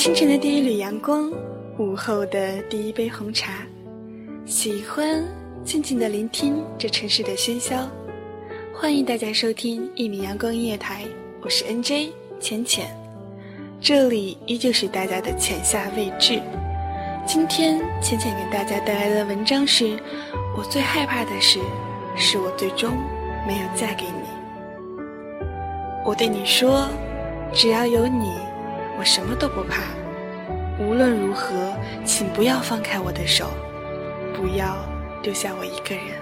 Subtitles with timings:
[0.00, 1.30] 清晨的第一缕阳光，
[1.76, 3.52] 午后的第一杯红茶，
[4.46, 5.22] 喜欢
[5.62, 7.86] 静静的聆听这城市的喧嚣。
[8.72, 11.04] 欢迎大家收听一米阳光音乐台，
[11.42, 12.86] 我是 NJ 浅浅，
[13.78, 16.40] 这里依旧是大家的浅夏未至。
[17.26, 19.98] 今天浅浅给大家带来的文章是：
[20.56, 21.60] 我最害怕的事，
[22.16, 22.96] 是我最终
[23.46, 25.04] 没有嫁给你。
[26.06, 26.88] 我对你说，
[27.52, 28.32] 只要有你，
[29.00, 29.80] 我什么都不怕。
[30.78, 33.46] 无论如何，请不要放开我的手，
[34.34, 34.76] 不要
[35.22, 36.20] 丢下我一个人。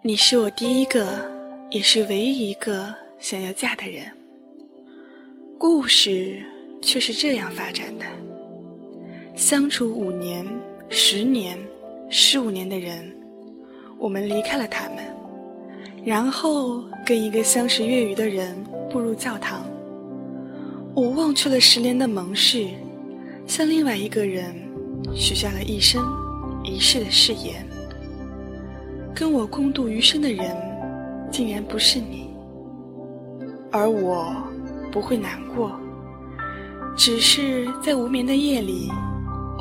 [0.00, 1.30] 你是我第一个，
[1.68, 4.06] 也是唯一一个想要嫁的人。
[5.58, 6.42] 故事
[6.80, 8.06] 却是这样发展的：
[9.34, 10.46] 相处五年、
[10.88, 11.58] 十年、
[12.08, 13.12] 十五年的人，
[13.98, 14.98] 我们离开了他们，
[16.04, 18.56] 然后跟一个相识月余的人
[18.88, 19.66] 步入教堂。
[20.94, 22.68] 我忘却了十年的盟誓，
[23.44, 24.54] 向另外一个人
[25.16, 26.00] 许下了一生
[26.62, 27.66] 一世的誓言。
[29.12, 30.56] 跟我共度余生的人，
[31.28, 32.30] 竟然不是你，
[33.72, 34.32] 而我
[34.92, 35.72] 不会难过，
[36.96, 38.90] 只是在无眠的夜里，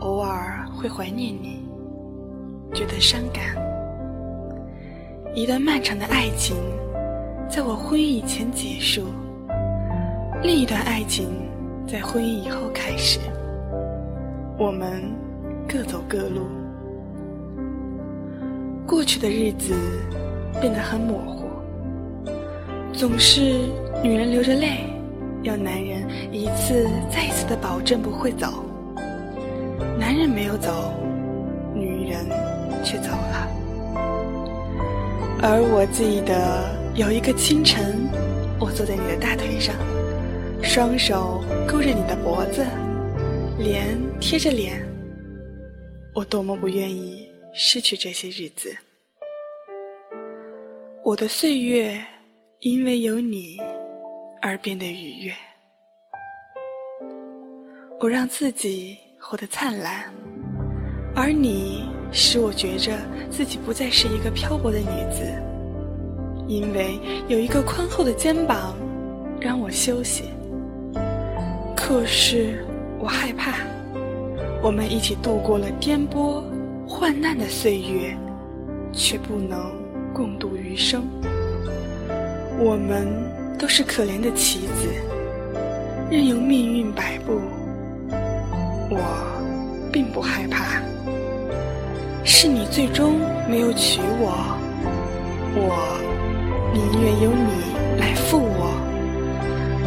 [0.03, 1.65] 偶尔会怀念你，
[2.73, 3.55] 觉得伤感。
[5.33, 6.57] 一段漫长的爱情，
[7.49, 9.05] 在我婚姻以前结束，
[10.41, 11.29] 另一段爱情
[11.87, 13.17] 在婚姻以后开始，
[14.59, 15.01] 我们
[15.69, 16.47] 各走各路。
[18.85, 19.73] 过去的日子
[20.59, 21.45] 变得很模糊，
[22.91, 23.39] 总是
[24.03, 24.79] 女人流着泪，
[25.43, 28.65] 要男人一次再一次的保证不会走。
[30.14, 30.94] 男人没有走，
[31.73, 32.23] 女人
[32.83, 33.50] 却走了。
[35.41, 38.07] 而我记得有一个清晨，
[38.59, 39.75] 我坐在你的大腿上，
[40.62, 42.63] 双手勾着你的脖子，
[43.57, 44.85] 脸贴着脸，
[46.13, 47.28] 我多么不愿意。
[47.52, 48.75] 失去这些日子，
[51.03, 52.00] 我的岁月
[52.59, 53.59] 因为有你
[54.44, 55.34] 而变得愉悦。
[58.00, 60.03] 我让自己活得灿烂，
[61.16, 62.91] 而你使我觉着
[63.31, 65.23] 自己不再是一个漂泊的女子，
[66.45, 68.75] 因为有一个宽厚的肩膀
[69.39, 70.25] 让我休息。
[71.73, 72.66] 可是
[73.00, 73.59] 我害怕，
[74.61, 76.44] 我们一起度过了颠簸。
[76.85, 78.16] 患难的岁月，
[78.91, 79.72] 却不能
[80.13, 81.07] 共度余生。
[82.59, 83.07] 我们
[83.57, 84.90] 都是可怜的棋子，
[86.11, 87.40] 任由命运摆布。
[88.95, 88.99] 我
[89.91, 90.81] 并不害怕，
[92.23, 94.57] 是你最终没有娶我，
[95.55, 95.99] 我
[96.73, 98.77] 宁愿由你来负我，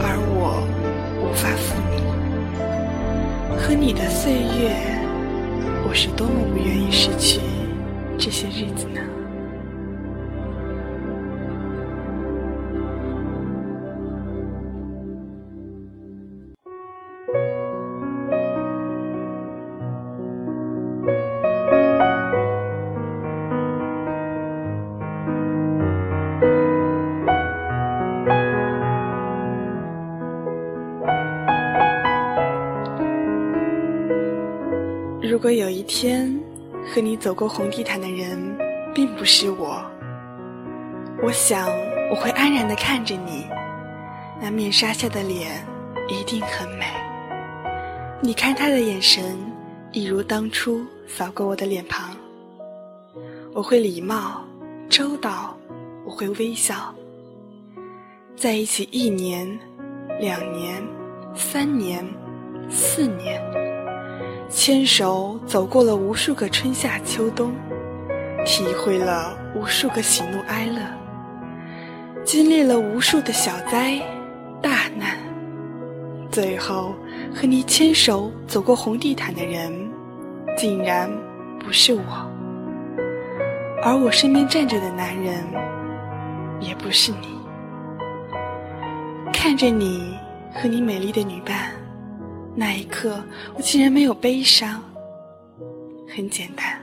[0.03, 0.67] 而我
[1.23, 1.97] 无法负你。
[3.57, 4.95] 和你的岁月。
[5.89, 7.41] 我是多么不愿意失去
[8.19, 9.01] 这些日子呢？
[35.47, 36.37] 如果有一天
[36.93, 38.37] 和你走过红地毯的人
[38.93, 39.81] 并不是我，
[41.23, 41.71] 我想
[42.11, 43.47] 我会安然地看着你，
[44.43, 45.65] 那面纱下的脸
[46.09, 46.85] 一定很美。
[48.21, 49.39] 你看他的眼神，
[49.93, 52.11] 一如当初扫过我的脸庞。
[53.55, 54.45] 我会礼貌
[54.89, 55.57] 周到，
[56.05, 56.93] 我会微笑。
[58.35, 59.49] 在一起一年、
[60.19, 60.83] 两年、
[61.37, 62.05] 三年、
[62.69, 63.41] 四年。
[64.49, 67.53] 牵手走过了无数个春夏秋冬，
[68.45, 70.81] 体会了无数个喜怒哀乐，
[72.25, 74.01] 经历了无数的小灾
[74.63, 75.17] 大难，
[76.31, 76.95] 最后
[77.35, 79.73] 和你牵手走过红地毯的人，
[80.57, 81.11] 竟然
[81.59, 82.01] 不是我，
[83.83, 85.45] 而我身边站着的男人，
[86.61, 87.37] 也不是你。
[89.33, 90.17] 看着你
[90.55, 91.73] 和你美丽的女伴。
[92.59, 93.23] 那一刻，
[93.55, 94.83] 我竟然没有悲伤。
[96.09, 96.81] 很简单，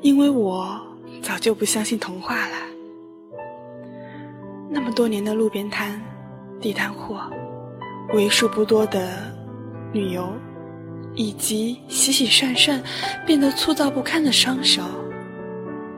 [0.00, 0.80] 因为我
[1.22, 2.56] 早就不相信童话了。
[4.68, 6.02] 那么多年的路边摊、
[6.60, 7.30] 地摊货，
[8.12, 9.32] 为数不多的
[9.92, 10.28] 旅游、
[11.14, 12.82] 以及洗洗涮涮
[13.24, 14.82] 变得粗糙不堪的双手，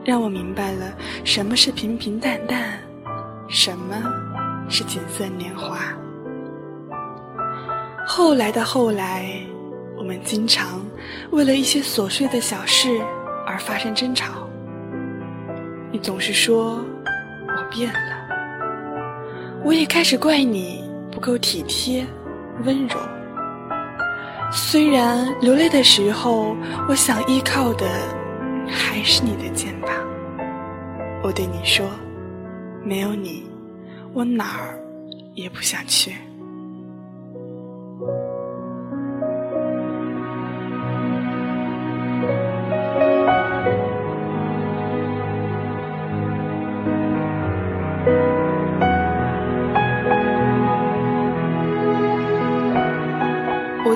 [0.05, 2.79] 让我明白了什么是平平淡淡，
[3.49, 3.95] 什么
[4.69, 5.79] 是锦瑟年华。
[8.13, 9.25] 后来的后来，
[9.97, 10.85] 我们经常
[11.31, 12.99] 为了一些琐碎的小事
[13.47, 14.49] 而发生争吵。
[15.93, 16.83] 你总是说
[17.47, 18.27] 我变了，
[19.63, 22.05] 我也开始怪你不够体贴、
[22.65, 22.97] 温柔。
[24.51, 26.53] 虽然流泪的时候，
[26.89, 27.87] 我想依靠的
[28.67, 29.89] 还是你的肩膀。
[31.23, 31.87] 我对你说，
[32.83, 33.49] 没有你，
[34.11, 34.77] 我哪儿
[35.33, 36.11] 也不想去。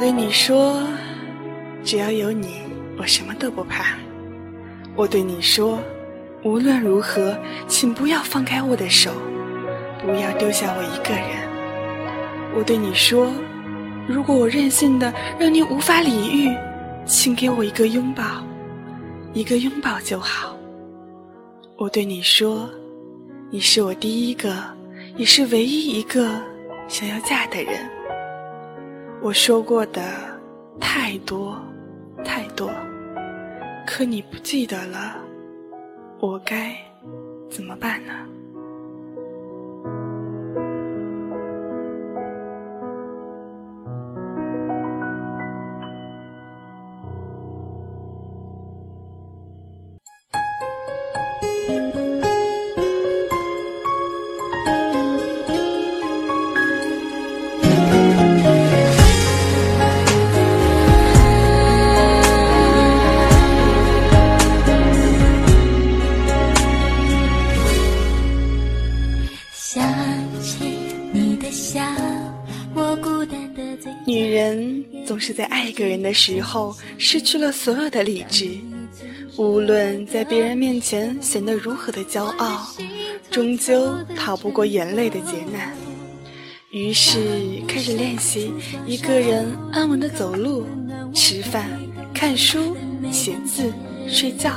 [0.05, 0.83] 对你说，
[1.83, 2.59] 只要有你，
[2.95, 3.97] 我什么都不怕。
[4.95, 5.79] 我对你说，
[6.43, 7.35] 无论如何，
[7.67, 9.09] 请不要放开我的手，
[10.03, 12.55] 不要丢下我一个人。
[12.55, 13.33] 我对你说，
[14.07, 16.55] 如果我任性的让你无法理喻，
[17.07, 18.23] 请给我一个拥抱，
[19.33, 20.55] 一个拥抱就好。
[21.77, 22.69] 我对你说，
[23.49, 24.55] 你是我第一个，
[25.17, 26.29] 也是唯一一个
[26.87, 27.89] 想要嫁的人。
[29.21, 30.01] 我说过的
[30.79, 31.59] 太多
[32.23, 32.69] 太多，
[33.85, 35.15] 可你不记得了，
[36.19, 36.75] 我该
[37.49, 38.13] 怎么办呢？
[74.05, 78.49] 女人总是在爱一个人的时候失去了所有的理智，
[79.37, 82.67] 无论在别人面前显得如何的骄傲，
[83.31, 85.73] 终究逃不过眼泪的劫难。
[86.69, 87.19] 于是
[87.67, 88.51] 开始练习
[88.85, 90.65] 一个人安稳的走路、
[91.13, 91.69] 吃饭、
[92.13, 92.77] 看书、
[93.11, 93.73] 写字、
[94.07, 94.51] 睡觉，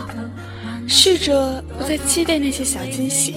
[0.86, 3.36] 试着不再期待那些小惊喜。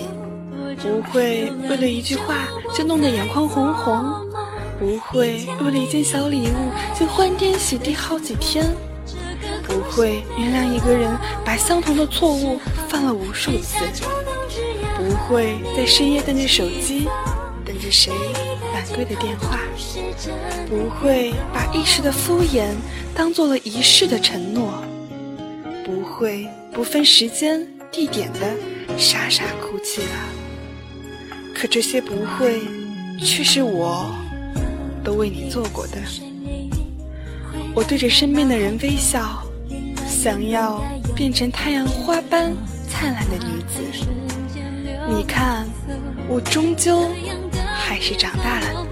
[0.81, 4.27] 不会为了一句话就弄得眼眶红红，
[4.79, 8.65] 不会为了一件小礼物就欢天喜地好几天，
[9.63, 13.77] 不会原谅一个人把相同的错误犯了无数次，
[14.97, 17.07] 不会在深夜瞪着手机
[17.63, 18.11] 等着谁
[18.73, 19.59] 晚归的电话，
[20.67, 22.69] 不会把一时的敷衍
[23.13, 24.83] 当做了一世的承诺，
[25.85, 28.39] 不会不分时间地点的
[28.97, 30.40] 傻傻哭泣了。
[31.61, 32.59] 可这些不会，
[33.19, 34.11] 却是我
[35.03, 35.97] 都为你做过的。
[37.75, 39.43] 我对着身边的人微笑，
[40.07, 40.83] 想要
[41.15, 42.51] 变成太阳花般
[42.89, 43.79] 灿烂的女子。
[45.07, 45.67] 你看，
[46.27, 47.07] 我终究
[47.77, 48.87] 还是长大了。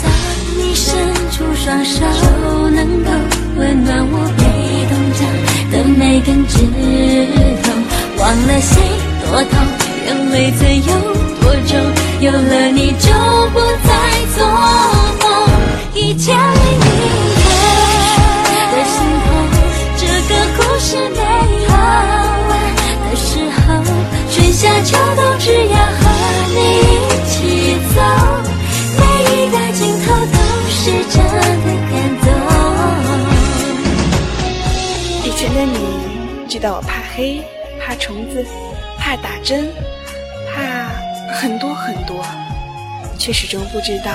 [0.00, 0.12] 当
[0.56, 0.96] 你伸
[1.32, 2.06] 出双手，
[2.70, 3.10] 能够
[3.56, 5.26] 温暖我被冻僵
[5.72, 6.58] 的每根指
[7.64, 9.11] 头，忘了谁。
[9.32, 9.56] 多痛，
[10.06, 10.92] 眼泪怎有
[11.40, 11.80] 多重？
[12.20, 13.08] 有了你就
[13.54, 13.90] 不再
[14.36, 14.44] 做
[15.22, 15.24] 梦。
[15.94, 17.00] 一千零一
[18.52, 19.32] 夜的星空，
[19.96, 21.16] 这个故事没
[21.64, 22.52] 有完
[23.08, 23.64] 的时候，
[24.30, 26.00] 春夏秋冬只要和
[26.52, 26.92] 你一
[27.30, 27.32] 起
[27.96, 27.96] 走，
[28.98, 29.00] 每
[29.32, 30.36] 一个镜头都
[30.68, 32.28] 是真的感动。
[35.24, 35.74] 以前的你
[36.50, 37.42] 知道我怕黑，
[38.02, 38.44] 虫子。
[38.98, 39.68] 怕打针，
[40.52, 40.90] 怕
[41.34, 42.24] 很多很多，
[43.18, 44.12] 却始终不知道，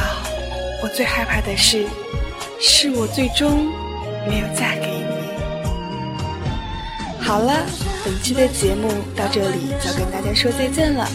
[0.82, 1.86] 我最害怕的是，
[2.60, 3.68] 是我最终
[4.28, 5.06] 没有嫁给你。
[7.20, 7.66] 好了，
[8.06, 11.06] 本期的节目到这里要跟大家说再见了。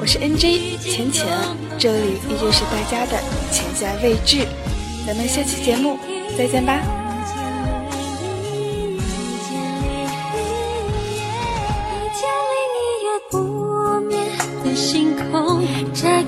[0.00, 1.26] 我是 NJ 浅浅，
[1.78, 3.18] 这里依旧是大家的
[3.50, 4.46] 浅夏未至，
[5.06, 5.98] 咱们下期节目
[6.36, 7.07] 再见吧。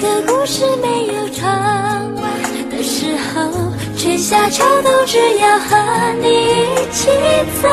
[0.00, 1.48] 的故事没有唱
[2.14, 2.24] 完
[2.70, 3.50] 的时候，
[3.98, 5.76] 春夏秋冬只要和
[6.22, 7.08] 你一起
[7.62, 7.68] 走，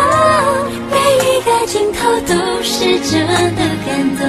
[0.91, 4.27] 每一个镜头都是真的感动。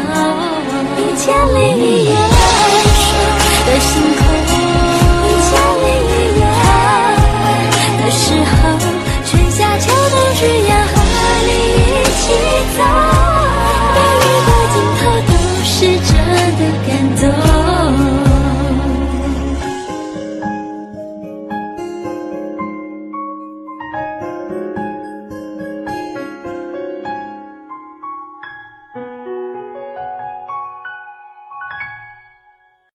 [0.97, 2.15] 一千零一夜
[3.67, 4.38] 的星空。